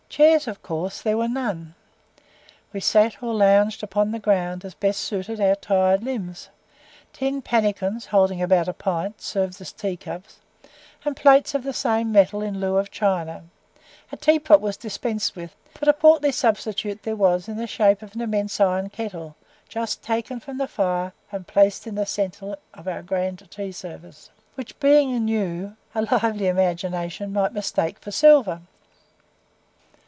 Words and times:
Chairs, 0.11 0.45
of 0.45 0.61
course, 0.61 1.01
there 1.01 1.15
were 1.15 1.29
none, 1.29 1.73
we 2.73 2.81
sat 2.81 3.23
or 3.23 3.33
lounged 3.33 3.81
upon 3.81 4.11
the 4.11 4.19
ground 4.19 4.65
as 4.65 4.73
best 4.73 4.99
suited 4.99 5.39
our 5.39 5.55
tired 5.55 6.03
limbs; 6.03 6.49
tin 7.13 7.41
pannicans 7.41 8.07
(holding 8.07 8.41
about 8.41 8.67
a 8.67 8.73
pint) 8.73 9.21
served 9.21 9.61
as 9.61 9.71
tea 9.71 9.95
cups, 9.95 10.39
and 11.05 11.15
plates 11.15 11.55
of 11.55 11.63
the 11.63 11.71
same 11.71 12.11
metal 12.11 12.41
in 12.41 12.59
lieu 12.59 12.75
of 12.75 12.91
china; 12.91 13.45
a 14.11 14.17
teapot 14.17 14.59
was 14.59 14.75
dispensed 14.75 15.37
with; 15.37 15.55
but 15.79 15.87
a 15.87 15.93
portly 15.93 16.33
substitute 16.33 16.99
was 17.07 17.45
there 17.45 17.53
in 17.53 17.57
the 17.57 17.65
shape 17.65 18.01
of 18.01 18.13
an 18.13 18.19
immense 18.19 18.59
iron 18.59 18.89
kettle, 18.89 19.37
just 19.69 20.01
taken 20.03 20.41
from 20.41 20.57
the 20.57 20.67
fire 20.67 21.13
and 21.31 21.47
placed 21.47 21.87
in 21.87 21.95
the 21.95 22.05
centre 22.05 22.57
of 22.73 22.85
our 22.85 23.01
grand 23.01 23.49
tea 23.49 23.71
service, 23.71 24.29
which 24.55 24.77
being 24.81 25.17
new, 25.23 25.77
a 25.95 26.01
lively 26.01 26.47
imagination 26.47 27.31
might 27.31 27.53
mistake 27.53 27.97
for 27.97 28.11
silver. 28.11 28.59